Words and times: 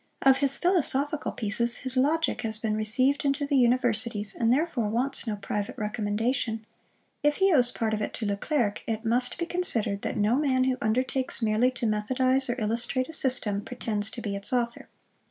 Of 0.23 0.37
his 0.37 0.57
philosophical 0.57 1.31
pieces, 1.31 1.75
his 1.77 1.95
Logic 1.95 2.41
has 2.41 2.57
been 2.57 2.75
received 2.75 3.23
into 3.23 3.45
the 3.45 3.55
universities, 3.55 4.33
and 4.35 4.51
therefore 4.51 4.87
wants 4.89 5.27
no 5.27 5.35
private 5.35 5.77
recommendation: 5.77 6.65
if 7.21 7.35
he 7.35 7.53
owes 7.53 7.69
part 7.69 7.93
of 7.93 8.01
it 8.01 8.11
to 8.15 8.25
Le 8.25 8.35
Clerc, 8.35 8.79
it 8.87 9.05
must 9.05 9.39
he 9.39 9.45
considered 9.45 10.01
that 10.01 10.17
no 10.17 10.35
man 10.37 10.63
who 10.63 10.77
undertakes 10.81 11.43
merely 11.43 11.69
to 11.73 11.85
methodize 11.85 12.49
or 12.49 12.59
illustrate 12.59 13.09
a 13.09 13.13
system, 13.13 13.61
pretends 13.63 14.09
to 14.09 14.21
be 14.23 14.35
its 14.35 14.51
author. 14.51 14.89